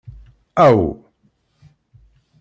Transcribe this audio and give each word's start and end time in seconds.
Aw! 0.67 0.81